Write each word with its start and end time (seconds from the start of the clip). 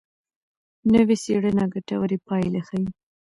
نوې 0.93 1.15
څېړنه 1.23 1.63
ګټورې 1.73 2.17
پایلې 2.27 2.61
ښيي. 2.67 2.85